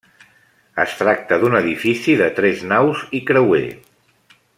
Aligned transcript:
Es 0.83 0.95
tracta 1.01 1.37
d'un 1.43 1.57
edifici 1.59 2.15
de 2.23 2.31
tres 2.39 2.63
naus 2.73 3.05
i 3.21 3.23
creuer. 3.29 3.65